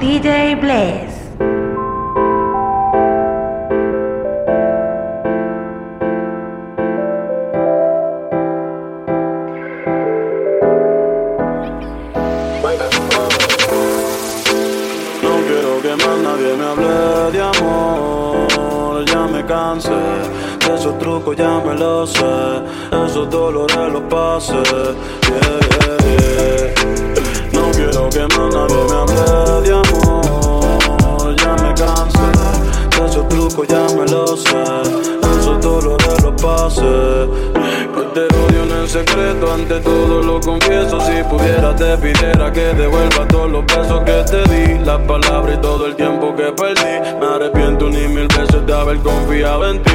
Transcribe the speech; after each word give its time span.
DJ 0.00 0.54
Bless. 0.54 1.12
No 15.22 15.36
quiero 15.46 15.82
que 15.82 15.96
más 15.96 16.18
nadie 16.24 16.56
me 16.56 16.64
hable 16.64 17.32
de 17.32 17.42
amor, 17.42 19.04
ya 19.04 19.26
me 19.26 19.44
cansé 19.44 19.90
de 19.90 20.74
esos 20.76 20.98
trucos, 20.98 21.36
ya 21.36 21.60
me 21.60 21.74
lo 21.74 22.06
sé, 22.06 22.24
esos 23.04 23.28
dolores 23.28 23.92
los 23.92 24.02
pasé. 24.04 25.19
Devuelva 42.74 43.26
todos 43.28 43.50
los 43.50 43.66
besos 43.66 44.00
que 44.04 44.24
te 44.30 44.42
di, 44.52 44.84
las 44.84 45.00
palabras 45.00 45.56
y 45.56 45.60
todo 45.60 45.86
el 45.86 45.96
tiempo 45.96 46.34
que 46.36 46.52
perdí. 46.52 47.18
Me 47.20 47.26
arrepiento 47.26 47.88
ni 47.88 48.08
mil 48.08 48.28
veces 48.28 48.66
de 48.66 48.72
haber 48.72 48.98
confiado 48.98 49.70
en 49.70 49.82
ti. 49.82 49.89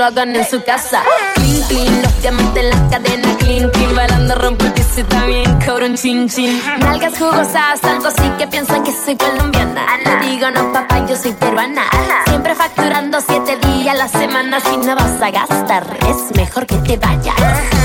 Lo 0.00 0.06
hagan 0.06 0.34
en 0.34 0.48
su 0.48 0.62
casa. 0.64 1.02
Clean, 1.34 1.60
clean, 1.68 2.02
los 2.02 2.22
diamantes 2.22 2.64
en 2.64 2.70
la 2.70 2.88
cadena. 2.88 3.36
Clean, 3.36 3.70
clean, 3.70 3.94
bailando 3.94 4.34
rompe 4.34 4.64
el 4.64 4.72
piso 4.72 5.00
y 5.00 5.04
también 5.04 5.58
cabrón 5.58 5.94
chin, 5.94 6.26
chin. 6.26 6.58
Nalgas 6.78 7.18
jugosas, 7.18 7.84
algo 7.84 8.06
así 8.06 8.26
que 8.38 8.46
piensan 8.46 8.82
que 8.82 8.92
soy 8.92 9.14
colombiana. 9.16 9.84
Le 10.02 10.26
digo, 10.26 10.50
no, 10.52 10.72
papá, 10.72 11.04
yo 11.06 11.14
soy 11.16 11.32
peruana. 11.32 11.82
Siempre 12.26 12.54
facturando 12.54 13.18
siete 13.20 13.58
días 13.66 13.94
a 13.94 13.98
la 13.98 14.08
semana. 14.08 14.58
Si 14.60 14.74
no 14.78 14.96
vas 14.96 15.20
a 15.20 15.30
gastar, 15.30 15.98
es 16.08 16.34
mejor 16.34 16.64
que 16.64 16.76
te 16.76 16.96
vayas. 16.96 17.36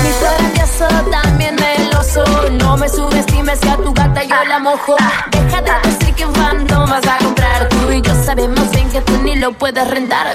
Mi 0.02 0.10
grandioso 0.22 0.88
también 1.10 1.54
meloso. 1.56 2.24
No 2.52 2.78
me 2.78 2.88
subestimes 2.88 3.58
que 3.58 3.68
a 3.68 3.76
tu 3.76 3.92
gata 3.92 4.24
yo 4.24 4.42
la 4.48 4.58
mojo. 4.58 4.96
Deja 5.32 5.60
de 5.60 5.90
decir 5.90 6.14
que 6.14 6.26
fan 6.28 6.66
no 6.66 6.86
vas 6.86 7.06
a 7.06 7.18
comprar. 7.18 7.68
Tú 7.68 7.92
y 7.92 8.00
yo 8.00 8.14
sabemos 8.24 8.75
que 8.96 9.02
tú 9.02 9.22
ni 9.22 9.36
lo 9.36 9.52
puedes 9.52 9.86
rentar. 9.88 10.26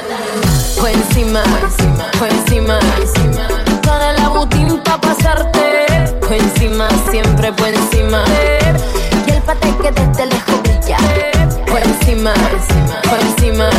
Por 0.79 0.89
encima, 0.89 1.41
por 2.19 2.29
encima, 2.29 2.79
con 3.87 4.01
el 4.01 4.17
abutín 4.23 4.79
pa' 4.83 5.01
pasarte. 5.01 5.87
Por 6.19 6.33
encima, 6.33 6.87
siempre 7.09 7.51
por 7.53 7.69
encima. 7.69 8.23
Y 9.25 9.31
el 9.31 9.41
pate 9.41 9.75
que 9.81 9.91
desde 9.91 10.25
lejos 10.27 10.61
brilla. 10.61 10.97
Por 11.65 11.79
encima, 11.79 12.33
por 13.09 13.19
encima, 13.19 13.69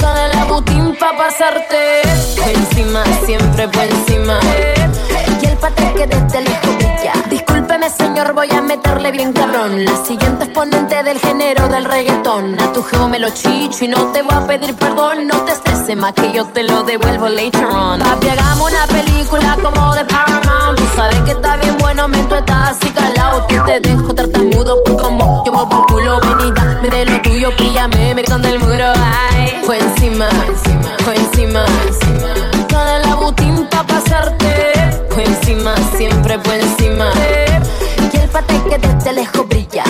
con 0.00 0.16
el 0.16 0.38
abutín 0.38 0.96
pa' 0.98 1.16
pasarte. 1.16 2.02
Por 2.36 2.48
encima, 2.48 3.04
siempre 3.24 3.68
por 3.68 3.84
encima. 3.84 4.40
Y 5.40 5.46
el 5.46 5.56
pate 5.58 5.92
que 5.96 6.06
desde 6.08 6.40
lejos 6.40 6.76
brilla. 6.76 7.15
Señor, 7.90 8.32
voy 8.34 8.50
a 8.50 8.60
meterle 8.62 9.12
bien 9.12 9.32
cabrón. 9.32 9.84
La 9.84 9.96
siguiente 10.04 10.44
exponente 10.44 11.02
del 11.04 11.18
género 11.20 11.68
del 11.68 11.84
reggaetón. 11.84 12.60
A 12.60 12.72
tu 12.72 12.82
geo 12.82 13.08
me 13.08 13.18
lo 13.20 13.30
chicho 13.30 13.84
y 13.84 13.88
no 13.88 14.10
te 14.12 14.22
voy 14.22 14.34
a 14.34 14.44
pedir 14.46 14.74
perdón. 14.74 15.28
No 15.28 15.36
te 15.44 15.52
estreses 15.52 15.96
más 15.96 16.12
que 16.12 16.32
yo 16.32 16.44
te 16.46 16.64
lo 16.64 16.82
devuelvo 16.82 17.28
later 17.28 17.64
on. 17.64 18.00
Papi, 18.00 18.28
hagamos 18.28 18.72
una 18.72 18.86
película 18.86 19.56
como 19.62 19.94
de 19.94 20.04
Paramount. 20.04 20.78
Tú 20.78 20.84
sabes 20.96 21.20
que 21.20 21.30
está 21.30 21.56
bien 21.58 21.76
bueno, 21.78 22.08
me 22.08 22.18
tú 22.24 22.34
estás 22.34 22.70
así 22.70 22.90
calado. 22.90 23.46
Que 23.46 23.60
te 23.60 23.80
dejo 23.80 24.12
tartamudo 24.14 24.82
por 24.82 24.96
como 24.96 25.44
yo 25.46 25.52
muevo 25.52 25.80
el 25.80 25.94
culo. 25.94 26.20
Ven 26.20 26.48
y 26.48 26.52
dame 26.52 26.90
de 26.90 27.04
lo 27.04 27.22
tuyo, 27.22 27.56
píllame, 27.56 28.14
me 28.14 28.22
gritan 28.22 28.42
del 28.42 28.58
muro. 28.58 28.92
Ay, 29.30 29.60
fue 29.64 29.78
encima, 29.78 30.28
fue 31.04 31.14
encima. 31.14 31.64
Con 32.68 32.88
el 32.88 33.04
abutín 33.12 33.68
pa' 33.70 33.84
pasarte. 33.84 34.74
Fue 35.10 35.24
encima, 35.24 35.74
siempre 35.96 36.38
fue 36.40 36.60
encima. 36.60 37.10
El 38.36 38.44
pate 38.44 38.62
que 38.68 38.78
desde 38.78 39.12
lejos 39.12 39.48
brilla. 39.48 39.84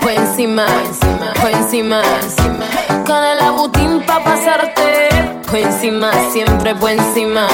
Fue 0.00 0.14
encima, 0.14 0.66
fue 1.40 1.52
encima. 1.52 2.02
Con 3.06 3.24
el 3.24 3.40
abutín 3.40 4.02
pa' 4.06 4.22
pasarte. 4.22 5.08
Fue 5.46 5.62
encima, 5.62 6.12
siempre 6.32 6.74
fue 6.76 6.92
encima. 6.92 7.46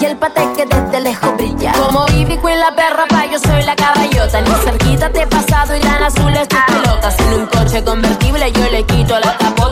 Y 0.00 0.04
el 0.04 0.16
pate 0.16 0.46
que 0.56 0.66
desde 0.66 1.00
lejos 1.00 1.36
brilla. 1.36 1.72
Como 1.72 2.06
Ivy 2.08 2.38
Queen 2.38 2.60
la 2.60 2.74
perra 2.76 3.06
pa' 3.08 3.26
yo 3.26 3.38
soy 3.38 3.62
la 3.64 3.74
caballota. 3.74 4.40
Ni 4.40 4.50
cerquita 4.64 5.10
te 5.10 5.22
he 5.22 5.26
pasado 5.26 5.76
y 5.76 5.80
tan 5.80 6.02
azules 6.02 6.48
tus 6.48 6.60
pelotas. 6.60 7.18
En 7.18 7.34
un 7.34 7.46
coche 7.46 7.82
convertible 7.82 8.52
yo 8.52 8.70
le 8.70 8.84
quito 8.84 9.18
la 9.18 9.36
capota. 9.36 9.63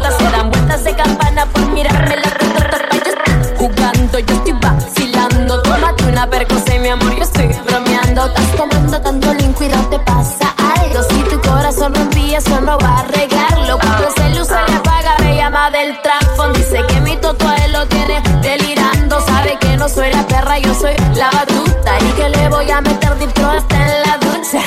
La 21.23 21.31
batuta. 21.31 21.99
Y 22.01 22.13
que 22.17 22.29
le 22.29 22.49
voy 22.49 22.71
a 22.71 22.81
meter 22.81 23.15
dentro 23.17 23.49
hasta 23.49 23.77
en 23.77 24.03
la 24.07 24.19
ducha. 24.19 24.63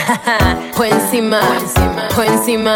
Fue 0.73 0.89
encima, 0.89 1.39
fue 2.13 2.27
encima. 2.27 2.75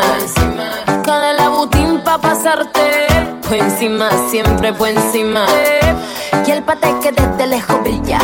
Con 1.06 1.24
el 1.24 1.40
abutín 1.40 2.02
pa' 2.04 2.18
pasarte. 2.18 3.08
Fue 3.42 3.60
encima, 3.60 4.10
siempre 4.30 4.74
fue 4.74 4.92
encima. 4.92 5.46
Y 6.46 6.52
el 6.52 6.64
pate 6.64 6.94
que 7.02 7.12
desde 7.12 7.48
lejos 7.48 7.81
brilla. 7.84 8.20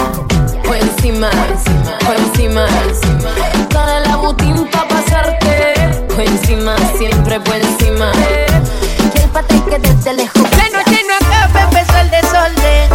Fue 0.64 0.80
encima, 0.80 1.30
por 2.06 2.16
encima. 2.16 2.66
Dale 3.70 4.08
la 4.08 4.16
butín 4.16 4.66
pa' 4.72 4.88
pasarte. 4.88 6.06
Por 6.08 6.22
encima, 6.22 6.76
siempre 6.98 7.40
por 7.42 7.56
encima. 7.56 8.12
Y 9.14 9.22
el 9.22 9.30
pate 9.30 9.62
que 9.70 9.80
desde 9.80 10.14
lejos. 10.14 10.42
La 10.42 10.78
noche 10.78 11.02
no 11.08 11.16
acaba, 11.16 11.62
empezó 11.64 11.98
el 11.98 12.12
desorden. 12.12 12.95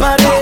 Pared, 0.00 0.39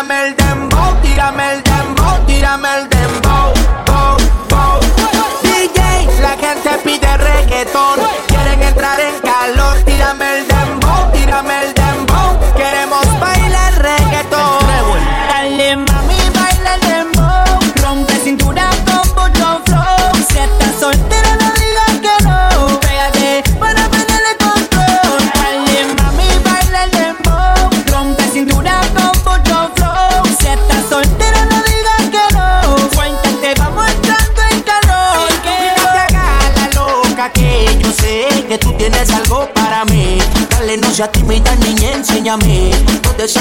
Tírame 0.00 0.28
el 0.28 0.39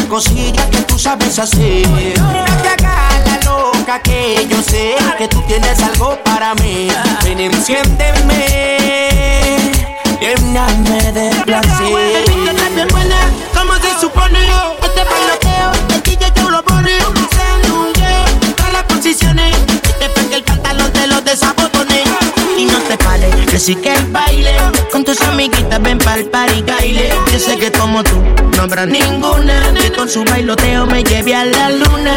cosillas 0.10 0.66
que 0.66 0.82
tú 0.82 0.98
sabes 0.98 1.38
hacer. 1.38 1.88
No 2.18 2.34
te 2.64 2.70
hagas 2.70 3.26
la 3.26 3.40
loca 3.46 4.02
que 4.02 4.48
yo 4.50 4.62
sé 4.64 4.96
que 5.18 5.28
tú 5.28 5.42
tienes 5.44 5.80
algo 5.84 6.18
para 6.24 6.56
mí. 6.56 6.90
Ven, 7.24 7.40
enciéndeme, 7.40 8.46
lléname 10.20 11.12
de 11.12 11.30
placer. 11.46 12.26
bien 12.74 12.88
buena, 12.90 13.18
como 13.54 13.76
se 13.76 14.00
supone. 14.02 14.40
Este 14.82 15.04
bailoteo, 15.04 15.72
el 15.94 16.02
DJ 16.02 16.32
tú 16.32 16.50
lo 16.50 16.64
pone. 16.64 16.98
Se 17.36 17.42
anunció 17.42 18.56
todas 18.56 18.74
las 18.74 18.84
posiciones. 18.84 19.56
Este 19.84 20.10
fue 20.10 20.28
que 20.28 20.36
el 20.36 20.44
pantalón 20.44 20.92
te 20.92 21.06
lo 21.06 21.22
desabotone. 21.22 22.04
Y 22.60 22.66
no 22.66 22.78
te 22.80 22.98
pares, 22.98 23.34
que 23.50 23.58
sí 23.58 23.74
que 23.74 23.94
el 23.94 24.06
baile. 24.08 24.52
Con 24.92 25.06
tus 25.06 25.22
amiguitas 25.22 25.82
ven 25.82 25.98
pa'l 25.98 26.26
party 26.26 26.62
baile. 26.64 27.10
Yo 27.32 27.40
sé 27.40 27.58
que 27.58 27.72
como 27.72 28.04
tú 28.04 28.22
no 28.58 28.64
habrá 28.64 28.86
ninguna 28.86 29.72
que 29.82 29.94
con 29.94 30.10
su 30.10 30.26
bailoteo 30.26 30.86
me 30.86 31.02
lleve 31.02 31.34
a 31.34 31.46
la 31.46 31.70
luna. 31.70 32.16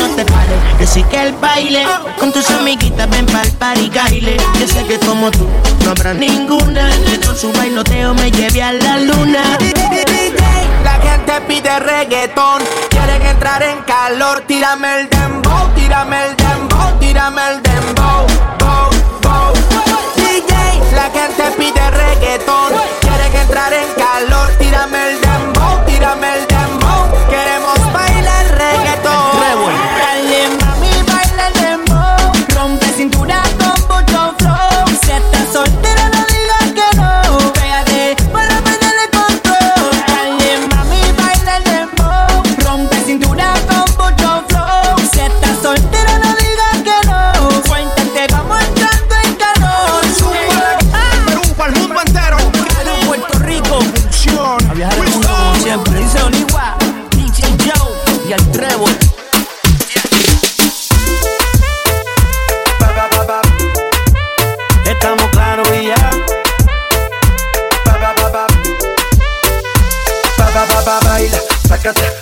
No 0.00 0.16
te 0.16 0.24
pares, 0.24 0.58
que 0.78 0.86
sí 0.86 1.04
que 1.10 1.20
el 1.24 1.32
baile. 1.34 1.84
Con 2.18 2.32
tus 2.32 2.48
amiguitas 2.52 3.10
ven 3.10 3.26
pa'l 3.26 3.50
party 3.58 3.90
baile. 3.90 4.38
Yo 4.58 4.66
sé 4.66 4.82
que 4.84 4.98
como 4.98 5.30
tú 5.30 5.46
no 5.84 5.90
habrá 5.90 6.14
ninguna 6.14 6.88
que 7.10 7.20
con 7.20 7.36
su 7.36 7.52
bailoteo 7.52 8.14
me 8.14 8.30
lleve 8.30 8.62
a 8.62 8.72
la 8.72 8.96
luna. 8.96 9.58
La 10.84 10.98
gente 11.02 11.38
pide 11.46 11.78
reggaetón, 11.80 12.62
quieren 12.88 13.20
entrar 13.26 13.62
en 13.62 13.82
calor. 13.82 14.42
Tírame 14.46 15.00
el 15.00 15.10
dembow, 15.10 15.68
tírame 15.74 16.16
el 16.28 16.36
dembow, 16.36 16.98
tírame 16.98 17.42
el 17.50 17.62
dembow, 17.62 18.26
la 21.06 21.20
gente 21.20 21.42
pide 21.56 21.90
reggaetón, 21.90 22.72
quieren 23.00 23.36
entrar 23.36 23.72
en 23.72 23.88
calor. 23.94 24.50
Tírame 24.58 25.10
el 25.10 25.20
dembow, 25.20 25.84
tírame 25.86 26.34
el 26.34 26.45
baila, 71.92 72.15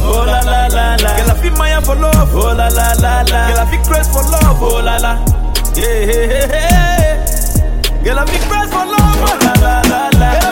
love, 0.00 0.16
oh 0.16 0.24
la 0.24 0.40
la 0.40 0.66
la 0.68 0.96
la. 0.96 1.16
Girl, 1.16 1.30
I 1.30 1.40
feel 1.40 1.52
Maya 1.56 1.80
for 1.80 1.96
love, 1.96 2.34
oh 2.34 2.54
la 2.54 2.68
la 2.68 2.92
la 3.00 3.22
la. 3.22 3.48
Girl, 3.48 3.58
I 3.60 3.70
feel 3.70 3.82
crazy 3.84 4.10
for 4.12 4.22
love, 4.30 4.62
oh 4.62 4.80
la 4.82 4.96
la. 4.96 5.24
Yeah, 5.74 6.04
yeah, 6.04 6.46
yeah. 6.52 8.02
Girl, 8.04 8.18
I 8.18 8.26
feel 8.26 8.42
crazy 8.48 8.70
for 8.72 8.84
love, 8.86 9.20
oh 9.22 9.38
la 9.42 9.52
la 9.64 9.82
la 9.90 10.10
la. 10.18 10.28
Girl, 10.40 10.47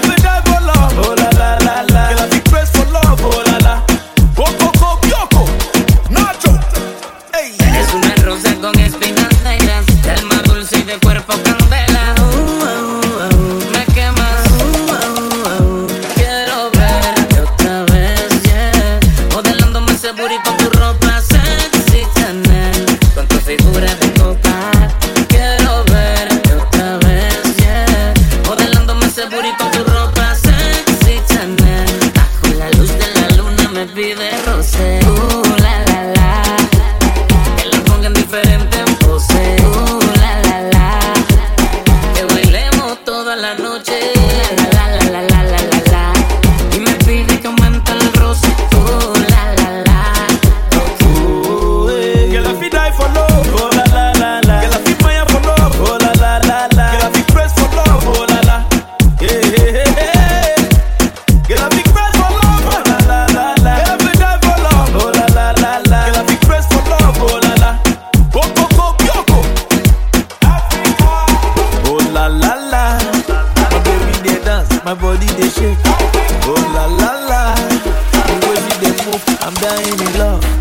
dying 79.69 80.01
in 80.01 80.19
love. 80.19 80.56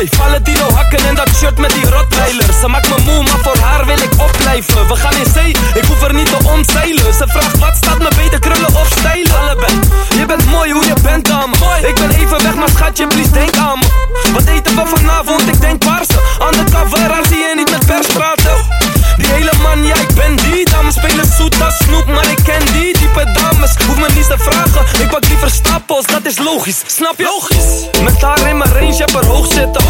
Hey, 0.00 0.08
vallen 0.12 0.42
die 0.42 0.56
nou 0.56 0.72
hakken 0.72 1.08
in 1.08 1.14
dat 1.14 1.28
shirt 1.28 1.58
met 1.58 1.70
die 1.70 1.90
rottweiler 1.90 2.52
Ze 2.60 2.68
maakt 2.68 2.88
me 2.88 3.02
moe, 3.04 3.22
maar 3.22 3.38
voor 3.42 3.56
haar 3.56 3.86
wil 3.86 3.98
ik 3.98 4.12
opblijven. 4.16 4.88
We 4.88 4.96
gaan 4.96 5.14
in 5.14 5.30
zee, 5.32 5.50
ik 5.74 5.84
hoef 5.84 6.02
er 6.02 6.14
niet 6.14 6.26
te 6.26 6.48
omzeilen 6.48 7.14
Ze 7.14 7.24
vraagt 7.26 7.58
wat 7.58 7.76
staat 7.76 7.98
me 7.98 8.08
beter, 8.16 8.38
krullen 8.38 8.74
of 8.74 8.88
stijlen? 8.98 9.38
Allebei, 9.40 9.72
je 10.18 10.26
bent 10.26 10.46
mooi 10.46 10.72
hoe 10.72 10.86
je 10.86 10.94
bent 11.02 11.26
dame. 11.26 11.54
Ik 11.88 11.94
ben 11.94 12.10
even 12.10 12.42
weg, 12.42 12.54
maar 12.54 12.68
schatje, 12.68 13.06
please 13.06 13.30
denk 13.30 13.56
aan 13.56 13.78
me. 13.78 13.86
Wat 14.32 14.44
eten 14.44 14.74
we 14.76 14.82
vanavond, 14.86 15.48
ik 15.48 15.60
denk 15.60 15.84
paarse. 15.84 16.20
Undercover, 16.50 16.98
haar 16.98 17.26
zie 17.26 17.38
je 17.38 17.52
niet 17.56 17.70
met 17.70 17.86
pers 17.86 18.06
praten 18.06 18.99
Die 19.20 19.32
hele 19.32 19.52
man, 19.62 19.86
ja 19.86 19.94
ik 19.94 20.14
ben 20.14 20.36
die 20.36 20.64
Dames 20.70 20.94
spelen 20.94 21.26
zoet 21.36 21.62
als 21.62 21.76
snoep, 21.76 22.06
maar 22.06 22.30
ik 22.30 22.40
ken 22.44 22.64
die 22.72 22.92
Type 22.92 23.24
dames, 23.32 23.72
hoef 23.86 23.96
me 23.96 24.08
niet 24.14 24.28
te 24.28 24.38
vragen 24.38 25.00
Ik 25.02 25.10
pak 25.10 25.28
liever 25.28 25.50
stapels, 25.50 26.06
dat 26.06 26.24
is 26.24 26.38
logisch, 26.38 26.82
snap 26.86 27.14
je? 27.16 27.24
Logisch 27.24 28.02
Met 28.02 28.22
haar 28.22 28.48
in 28.48 28.58
mijn 28.58 28.72
range, 28.72 28.96
heb 28.96 29.14
er 29.14 29.26
hoog 29.26 29.52
zitten 29.52 29.84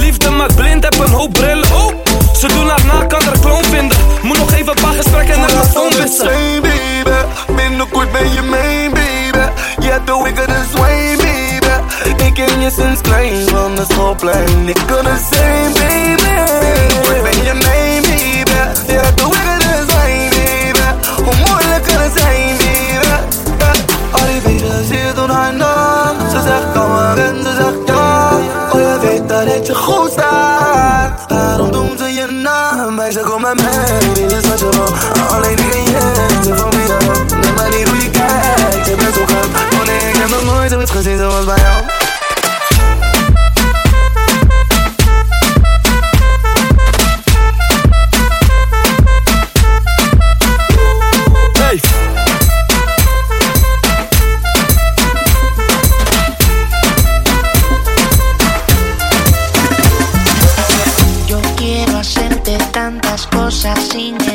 Liefde 0.00 0.30
maakt 0.30 0.54
blind, 0.54 0.84
heb 0.84 0.98
een 0.98 1.12
hoop 1.12 1.32
brillen 1.32 1.70
oh. 1.72 1.92
Ze 2.40 2.46
doen 2.46 2.68
haar 2.68 2.84
na, 2.84 3.04
kan 3.04 3.22
er 3.32 3.38
kloon 3.40 3.64
vinden 3.64 3.98
Moet 4.22 4.38
nog 4.38 4.52
even 4.52 4.76
een 4.76 4.82
paar 4.82 4.94
gesprekken 4.94 5.40
naar 5.40 5.54
mijn 5.54 5.66
phone 5.66 5.96
wissen 5.96 6.26
baby, 6.26 6.76
binnenkort 7.56 8.12
ben 8.12 8.32
je 8.32 8.42
mijn 8.42 8.90
baby. 8.90 9.50
Je 9.78 9.90
hebt 9.90 10.06
de 10.06 10.20
wickedest 10.22 10.72
way 10.72 11.16
baby. 11.16 12.24
Ik 12.24 12.34
ken 12.34 12.60
je 12.60 12.70
sinds 12.70 13.00
klein 13.00 13.48
van 13.48 13.74
de 13.74 13.84
schoolplein. 13.88 14.68
Ik 14.68 14.78
kan 14.86 15.06
het 15.06 15.22
zijn 15.30 15.72
baby. 15.72 16.22
Binnenkort 16.60 17.22
ben 17.22 17.44
je 17.44 17.54
took 33.16 33.30
on 33.30 33.40
my 33.40 33.54
man, 33.54 34.18
it 34.18 34.30
is 34.30 34.46
much 34.46 34.60
of 34.60 34.76
all. 34.76 34.92
All 35.32 35.40
they 35.40 35.56
nigga, 35.56 35.80
yeah, 35.88 36.28
to 36.44 36.52
for 36.52 36.68
me 36.76 36.84
up. 36.84 37.00
Nobody 37.32 37.80
really 37.88 38.12
got, 38.12 38.84
to 38.84 38.96
mess 38.96 39.16
with 39.16 39.28
them. 39.28 39.48
On 39.80 39.88
I'm 40.20 40.30
the 40.30 40.44
noise, 40.44 40.72
and 40.72 40.80
we're 40.82 40.86
pressing 40.86 41.16
I'm 41.16 41.46
by 41.46 41.56
all. 41.64 42.05
Cosas 63.96 64.25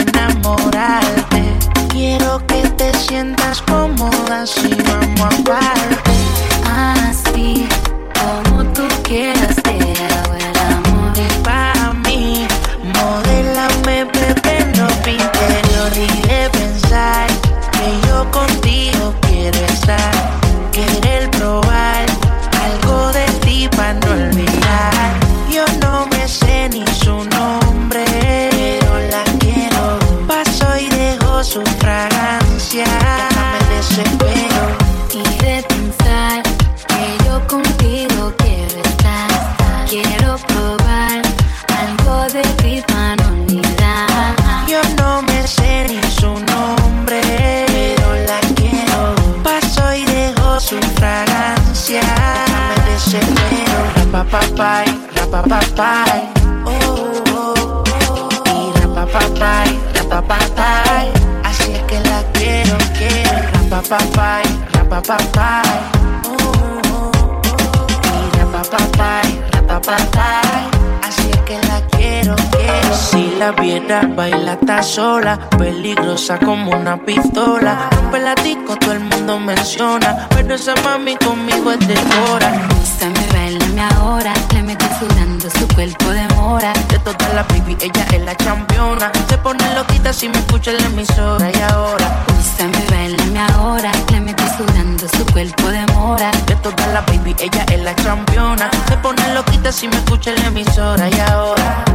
todas 87.04 87.34
las 87.34 87.48
baby, 87.48 87.78
ella 87.82 88.06
es 88.14 88.22
la 88.24 88.36
championa. 88.36 89.12
Se 89.30 89.38
pone 89.38 89.64
loquita 89.76 90.14
si 90.14 90.30
me 90.30 90.38
escucha 90.38 90.72
en 90.72 90.78
la 90.78 90.86
emisora 90.86 91.52
y 91.52 91.62
ahora. 91.62 92.26
Úsame, 92.40 92.84
bailame 92.90 93.40
ahora. 93.54 93.92
Le 94.12 94.22
metí 94.22 94.44
sudando 94.58 95.08
su 95.08 95.26
cuerpo 95.34 95.68
de 95.70 95.86
mora. 95.94 96.32
De 96.48 96.56
todas 96.58 96.88
las 96.94 97.06
baby, 97.06 97.36
ella 97.40 97.66
es 97.72 97.82
la 97.82 97.96
championa. 97.96 98.70
Se 98.88 98.98
pone 98.98 99.34
loquita 99.34 99.72
si 99.72 99.88
me 99.88 99.96
escucha 99.96 100.32
en 100.32 100.42
la 100.42 100.48
emisora 100.48 101.10
y 101.10 101.20
ahora. 101.32 101.86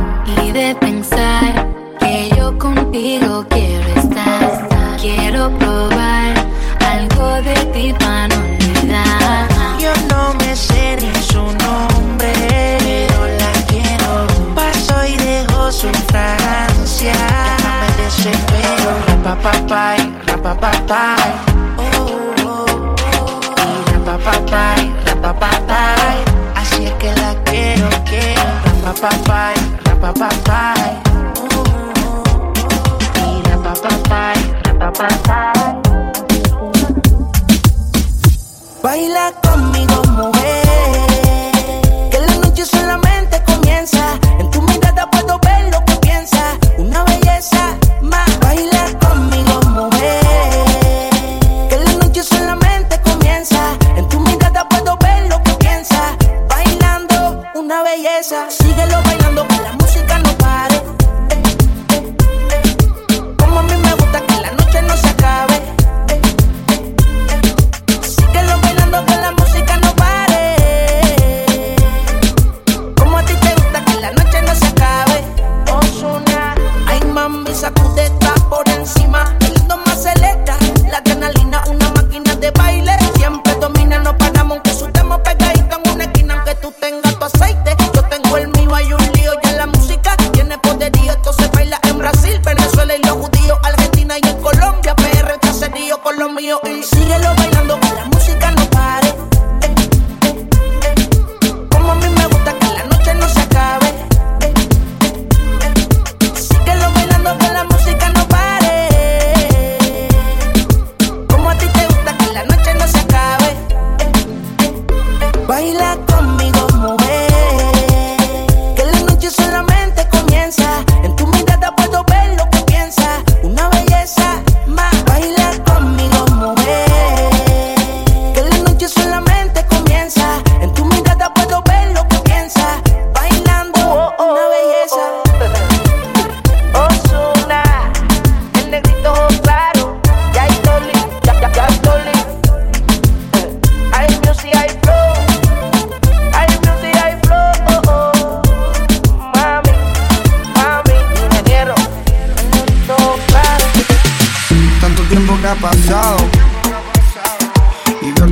Y 0.43 0.53
de 0.53 0.75
pensar 0.75 1.67
que 2.01 2.31
yo 2.37 2.57
contigo 2.59 3.47
quiero 3.49 3.89
estar. 4.01 4.69
Quiero 5.01 5.51
probar 5.59 6.35
algo 6.85 7.43
de 7.43 7.55
ti 7.73 7.95
para 7.99 8.29
no 8.29 8.37
olvidar. 8.37 9.49
Yo 9.79 9.93
no 10.11 10.35
me 10.35 10.57
sé 10.57 10.97
ni 11.01 11.23
su 11.23 11.43
nombre, 11.43 12.33
su 15.95 16.03
fragancia. 16.13 17.15
Me 17.71 18.05
desespero. 18.05 18.91
Rapapapay, 19.07 19.99
rapapapay. 20.27 21.31
Oh, 21.79 21.83
oh, 22.45 22.47
oh. 22.47 22.95
Rapapapay, 23.93 24.93
rapapapay. 25.07 26.17
Así 26.55 26.87
es 26.87 26.93
que 26.95 27.13
la 27.13 27.35
quiero, 27.45 27.89
quiero. 28.05 28.51
Rapapapay, 28.85 29.55
rapapapay. 29.85 30.91
Oh, 31.41 31.55
oh, 31.57 32.23
oh. 32.65 32.99
Y 33.21 33.43
rapapapay, 33.49 34.39
rapapapay. 34.65 35.77
Baila 38.83 39.33
conmigo, 39.43 39.56
cabeza. 58.23 58.66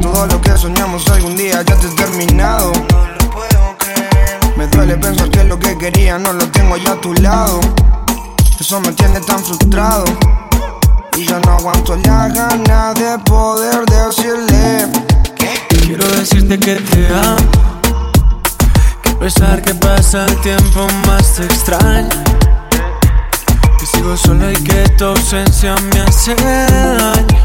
Todo 0.04 0.26
lo 0.26 0.38
que 0.38 0.54
soñamos 0.58 1.08
algún 1.08 1.34
día 1.34 1.62
ya 1.62 1.76
te 1.76 1.86
he 1.86 1.90
terminado. 1.92 2.72
Me 4.54 4.66
duele 4.66 4.98
pensar 4.98 5.30
que 5.30 5.44
lo 5.44 5.58
que 5.58 5.78
quería 5.78 6.18
no 6.18 6.34
lo 6.34 6.46
tengo 6.48 6.76
ya 6.76 6.92
a 6.92 7.00
tu 7.00 7.14
lado. 7.14 7.58
Eso 8.60 8.80
me 8.80 8.92
tiene 8.92 9.18
tan 9.20 9.42
frustrado. 9.42 10.04
Y 11.16 11.24
ya 11.24 11.40
no 11.40 11.52
aguanto 11.52 11.96
la 11.96 12.28
gana 12.28 12.92
de 12.92 13.18
poder 13.20 13.86
decirle 13.86 14.88
Quiero 15.68 16.06
decirte 16.08 16.58
que 16.58 16.74
te 16.74 17.06
amo. 17.08 17.50
Que 19.02 19.10
a 19.10 19.18
pesar 19.20 19.62
que 19.62 19.74
pasa 19.74 20.26
el 20.26 20.36
tiempo 20.42 20.86
más 21.06 21.34
te 21.34 21.44
extraño. 21.44 22.10
Que 23.78 23.86
sigo 23.86 24.14
solo 24.18 24.52
y 24.52 24.56
que 24.56 24.86
tu 24.98 25.06
ausencia 25.06 25.74
me 25.94 26.00
hace 26.02 26.34
daño. 26.34 27.44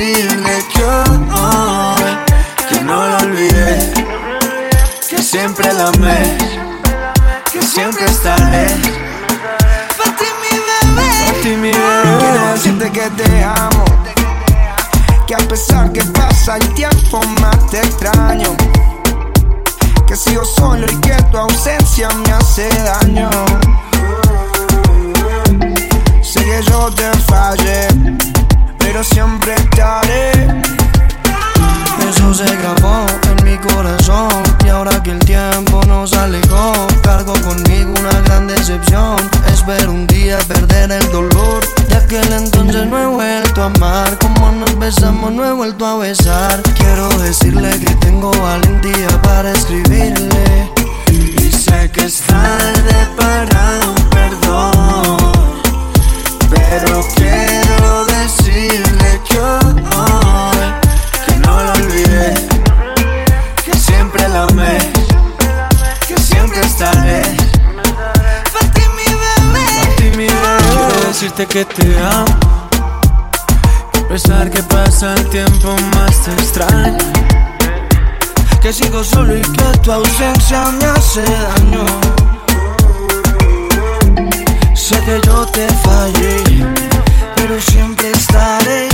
decirle 0.00 0.64
que 0.72 0.82
hoy 0.82 2.16
que 2.68 2.80
no 2.82 3.06
lo 3.06 3.16
olvidé, 3.18 3.92
que 5.08 5.22
siempre 5.22 5.72
la 5.74 5.88
amé, 5.88 6.38
que 7.52 7.62
siempre 7.62 8.06
estaré. 8.06 8.66
Para 9.98 10.16
ti 10.16 10.24
mi 10.40 10.56
bebé. 10.58 11.10
Para 11.26 11.40
ti 11.42 11.48
mi 11.50 11.70
bebé. 11.70 12.18
Quiero 12.18 12.52
decirte 12.52 12.90
que 12.90 13.10
te 13.10 13.44
amo. 13.44 13.84
Que 15.26 15.34
a 15.34 15.38
pesar 15.38 15.92
que 15.92 16.02
pasa 16.04 16.56
el 16.56 16.74
tiempo 16.74 17.20
más 17.40 17.66
te 17.70 17.78
extraño. 17.78 18.56
Que 20.06 20.16
sigo 20.16 20.44
solo 20.44 20.86
y 20.90 20.96
que 20.96 21.14
tu 21.30 21.36
ausencia 21.36 22.08
me 22.24 22.32
hace 22.32 22.68
daño. 22.68 23.30
Sé 26.22 26.42
que 26.44 26.62
yo 26.62 26.90
te 26.90 27.10
fallé, 27.28 27.88
siempre 29.02 29.54
estaré. 29.54 30.32
Eso 32.08 32.34
se 32.34 32.44
grabó 32.56 33.06
en 33.30 33.44
mi 33.44 33.56
corazón 33.58 34.30
y 34.64 34.68
ahora 34.68 35.02
que 35.02 35.12
el 35.12 35.18
tiempo 35.20 35.82
nos 35.86 36.12
alejó, 36.14 36.86
cargo 37.02 37.32
conmigo 37.42 37.92
una 37.98 38.20
gran 38.22 38.46
decepción. 38.46 39.16
Espero 39.52 39.92
un 39.92 40.06
día 40.06 40.38
perder 40.48 40.92
el 40.92 41.12
dolor. 41.12 41.64
De 41.88 41.96
aquel 41.96 42.32
entonces 42.32 42.86
no 42.86 42.98
he 42.98 43.06
vuelto 43.06 43.62
a 43.62 43.66
amar, 43.66 44.18
como 44.18 44.50
nos 44.52 44.78
besamos 44.78 45.32
no 45.32 45.46
he 45.46 45.52
vuelto 45.52 45.86
a 45.86 45.96
besar. 45.98 46.62
Quiero 46.76 47.08
decirle 47.20 47.70
que 47.80 47.94
tengo 47.96 48.30
valentía 48.32 49.08
para 49.22 49.52
escribirle. 49.52 50.70
Y 51.10 51.52
sé 51.52 51.90
que 51.90 52.04
es 52.04 52.20
tarde 52.22 53.08
para 53.16 53.99
decirte 71.20 71.46
que 71.46 71.64
te 71.66 71.98
amo. 71.98 72.38
A 73.92 74.08
pesar 74.08 74.50
que 74.50 74.62
pasa 74.62 75.14
el 75.16 75.28
tiempo 75.28 75.76
más 75.94 76.24
te 76.24 76.32
extraño. 76.32 76.96
Que 78.62 78.72
sigo 78.72 79.04
solo 79.04 79.36
y 79.36 79.42
que 79.42 79.78
tu 79.82 79.92
ausencia 79.92 80.64
me 80.78 80.84
hace 80.86 81.22
daño. 81.22 81.84
Sé 84.74 84.98
que 85.04 85.20
yo 85.26 85.44
te 85.46 85.68
fallé, 85.84 86.42
pero 87.36 87.60
siempre 87.60 88.12
estaré. 88.12 88.88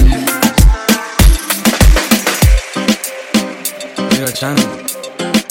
Mira, 4.10 4.32
Chan, 4.32 4.56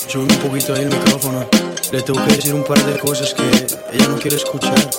sube 0.07 0.23
un 0.23 0.39
poquito 0.39 0.73
ahí 0.73 0.81
el 0.81 0.89
micrófono. 0.89 1.45
Le 1.93 2.01
tengo 2.01 2.21
que 2.25 2.33
decir 2.35 2.53
un 2.53 2.65
par 2.65 2.83
de 2.83 2.99
cosas 2.99 3.33
que 3.33 3.47
ella 3.93 4.07
no 4.09 4.17
quiere 4.17 4.35
escuchar. 4.35 4.89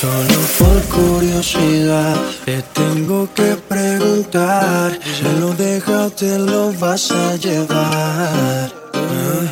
Solo 0.00 0.38
por 0.60 0.80
curiosidad 0.96 2.14
te 2.44 2.62
tengo 2.62 3.28
que 3.34 3.56
preguntar. 3.68 4.96
Si 5.02 5.40
lo 5.40 5.52
dejas 5.54 6.14
te 6.14 6.38
lo 6.38 6.72
vas 6.74 7.10
a 7.10 7.34
llevar. 7.34 8.72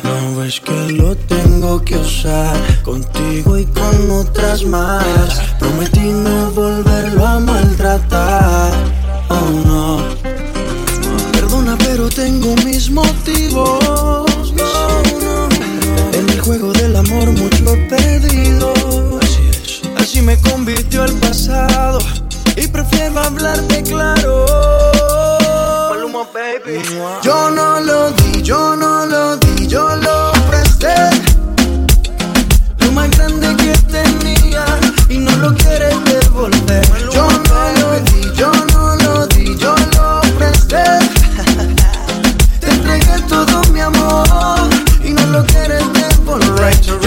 No 0.03 0.39
ves 0.39 0.61
que 0.61 0.93
lo 0.93 1.17
tengo 1.17 1.83
que 1.83 1.97
usar 1.97 2.55
Contigo 2.81 3.57
y 3.57 3.65
con 3.65 4.09
otras 4.09 4.63
más. 4.63 5.37
Prometí 5.59 6.13
no 6.13 6.49
volverlo 6.51 7.25
a 7.25 7.39
maltratar. 7.41 8.71
Oh 9.27 9.49
no. 9.65 10.01
Perdona 11.33 11.77
pero 11.77 12.07
tengo 12.07 12.55
mis 12.63 12.89
motivos. 12.89 14.53
En 16.13 16.29
el 16.29 16.39
juego 16.39 16.71
del 16.71 16.95
amor 16.95 17.31
mucho 17.31 17.73
he 17.73 17.77
perdido 17.89 19.17
Así 20.17 20.25
me 20.25 20.35
convirtió 20.41 21.05
el 21.05 21.13
pasado 21.19 21.99
y 22.55 22.67
prefiero 22.67 23.19
hablarte 23.19 23.83
claro. 23.83 24.47
Yo 27.21 27.51
no 27.51 27.79
lo 27.81 28.09
di, 28.09 28.41
yo 28.41 28.75
no 28.75 29.05
lo 29.05 29.37
di, 29.37 29.67
yo 29.67 29.95
lo 29.97 30.31
presté. 30.49 30.95
Lo 32.79 32.91
más 32.93 33.11
grande 33.11 33.55
que 33.57 33.77
tenía 33.91 34.65
y 35.07 35.19
no 35.19 35.37
lo 35.37 35.53
quieres 35.53 35.93
devolver. 36.05 36.83
Yo 37.13 37.27
no 37.29 37.71
lo 37.79 37.99
di, 37.99 38.33
yo 38.35 38.51
no 38.73 38.95
lo 38.95 39.27
di, 39.27 39.55
yo 39.55 39.75
lo 39.95 40.21
presté. 40.39 40.83
Te 42.59 42.71
entregué 42.71 43.21
todo 43.29 43.61
mi 43.71 43.81
amor 43.81 44.67
y 45.03 45.11
no 45.11 45.27
lo 45.27 45.45
quieres 45.45 45.83
devolver. 45.93 47.06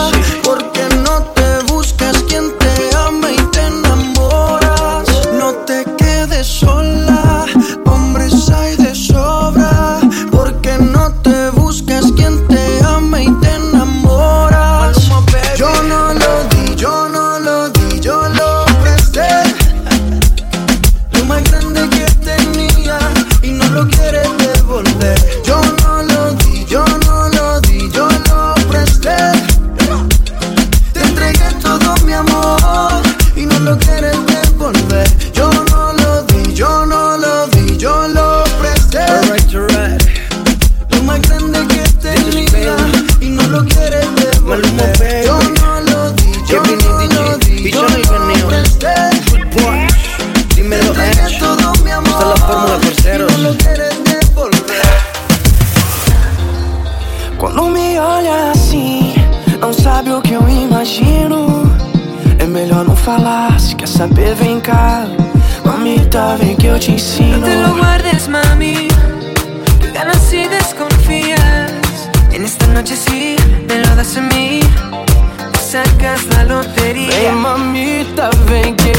No 66.81 67.45
te 67.45 67.55
lo 67.61 67.75
guardes, 67.77 68.27
mami. 68.27 68.87
Que 69.79 69.91
ganas 69.93 70.17
si 70.27 70.47
desconfías. 70.47 71.71
En 72.31 72.43
esta 72.43 72.65
noche 72.65 72.95
sí, 72.95 73.35
me 73.67 73.85
lo 73.85 73.95
das 73.95 74.17
a 74.17 74.21
mí. 74.21 74.61
Sacas 75.61 76.25
la 76.31 76.43
lotería. 76.43 77.11
Hey, 77.11 77.35
mamita, 77.35 78.31
ven 78.49 78.75
que 78.77 78.93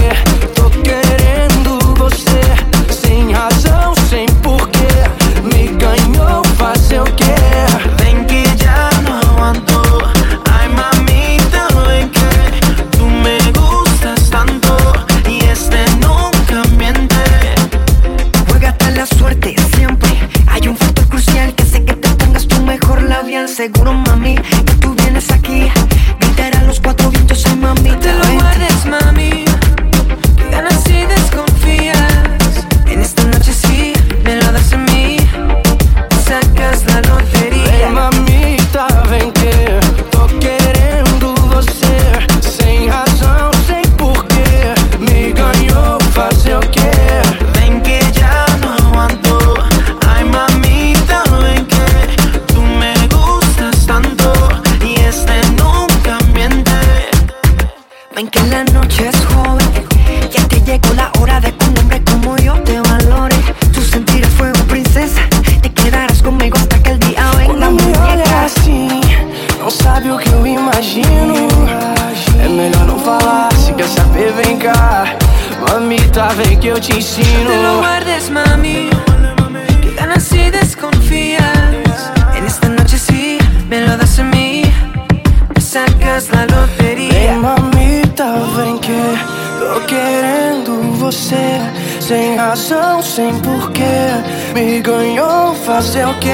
sem 92.02 92.36
razão, 92.36 93.00
sem 93.00 93.38
porquê. 93.38 94.10
Me 94.54 94.80
ganhou, 94.80 95.54
fazer 95.54 96.06
o 96.06 96.14
quê? 96.18 96.30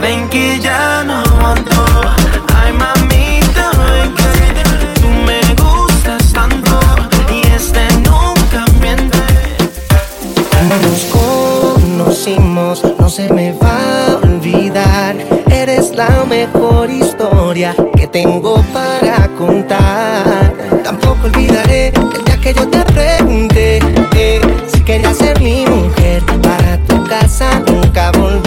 Vem 0.00 0.26
que 0.28 0.60
já 0.60 1.04
não 1.04 1.22
andou. 1.46 2.00
Ai, 2.54 2.72
mamita, 2.72 3.70
ven 3.78 4.10
que 4.18 5.00
tú 5.00 5.08
me 5.28 5.40
gustas 5.62 6.32
tanto. 6.32 6.78
Y 7.30 7.42
este 7.54 7.84
nunca 8.08 8.64
miente. 8.80 9.18
Nos 10.82 11.04
conocimos, 11.04 12.82
no 12.98 13.08
se 13.10 13.30
me 13.32 13.52
va 13.52 13.78
a 14.08 14.16
olvidar. 14.16 15.16
Eres 15.50 15.94
la 15.94 16.24
mejor 16.26 16.90
historia 16.90 17.76
que 17.94 18.06
tengo 18.06 18.64
para 18.72 19.28
contar. 19.36 20.54
Tampoco 20.82 21.26
olvidaré 21.26 21.92
que 21.92 22.33
que 22.44 22.52
yo 22.52 22.68
te 22.68 22.84
pregunté 22.92 23.78
eh, 24.14 24.40
si 24.66 24.80
querías 24.82 25.16
ser 25.16 25.40
mi 25.40 25.64
mujer. 25.66 26.22
Para 26.42 26.76
tu 26.86 27.02
casa 27.04 27.58
nunca 27.66 28.12
volví 28.12 28.43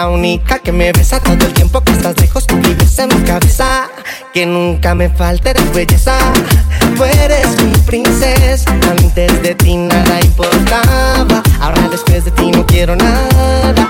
la 0.00 0.08
única 0.08 0.58
que 0.58 0.72
me 0.72 0.92
besa 0.92 1.20
todo 1.20 1.34
el 1.34 1.52
tiempo 1.52 1.82
que 1.82 1.92
estás 1.92 2.18
lejos 2.18 2.46
y 2.48 2.74
besa 2.74 3.02
en 3.04 3.08
mi 3.10 3.22
cabeza. 3.22 3.90
Que 4.32 4.46
nunca 4.46 4.94
me 4.94 5.10
falte 5.10 5.52
de 5.52 5.62
belleza. 5.74 6.16
Tú 6.96 7.04
eres 7.04 7.62
mi 7.62 7.76
princesa. 7.80 8.70
Antes 8.70 9.42
de 9.42 9.54
ti 9.56 9.76
nada 9.76 10.20
importaba. 10.22 11.42
Ahora 11.60 11.86
después 11.90 12.24
de 12.24 12.30
ti 12.30 12.50
no 12.50 12.64
quiero 12.64 12.96
nada 12.96 13.89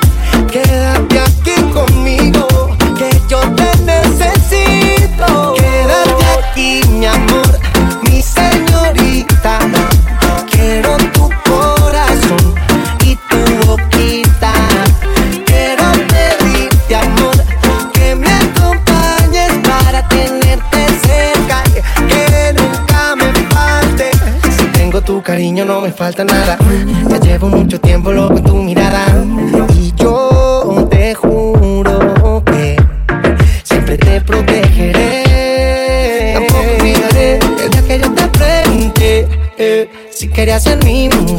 falta 26.00 26.24
nada. 26.24 26.56
Ya 27.10 27.20
llevo 27.20 27.48
mucho 27.50 27.78
tiempo 27.78 28.10
loco 28.10 28.38
en 28.38 28.44
tu 28.44 28.56
mirada. 28.56 29.04
Y 29.74 29.92
yo 29.96 30.88
te 30.90 31.14
juro 31.14 32.42
que 32.46 32.74
siempre 33.62 33.98
te 33.98 34.22
protegeré. 34.22 35.24
Tampoco 36.32 36.60
olvidaré 36.78 37.34
el 37.34 37.70
día 37.70 37.82
que 37.86 37.98
yo 37.98 38.14
te 38.14 38.38
frente. 38.38 39.28
Eh, 39.58 39.90
si 40.10 40.28
querías 40.28 40.62
ser 40.62 40.82
mi 40.84 41.10
mujer. 41.10 41.29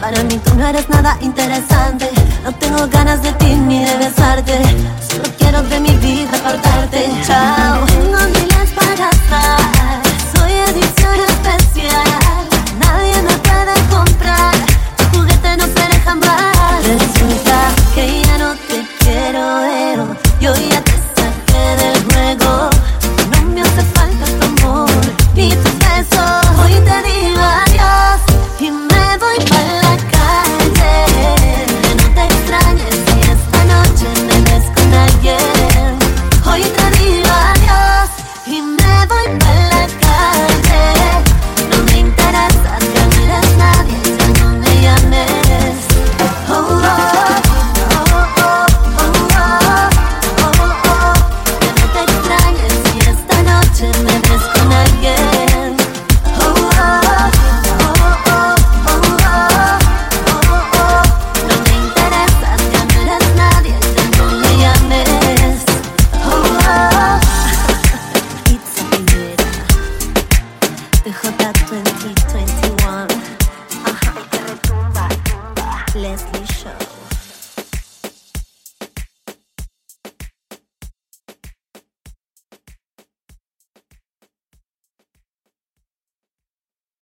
Para 0.00 0.22
mí 0.24 0.38
tú 0.44 0.54
no 0.54 0.66
eres 0.66 0.88
nada 0.88 1.16
interesante. 1.20 2.10
No 2.44 2.52
tengo 2.52 2.86
ganas 2.88 3.22
de 3.22 3.32
ti 3.32 3.54
ni 3.54 3.84
de 3.84 3.96
besarte. 3.96 4.60
Solo 5.08 5.24
quiero 5.38 5.62
de 5.62 5.80
mi 5.80 5.96
vida 5.96 6.30
apartarte. 6.36 7.10
Chao. 7.26 8.01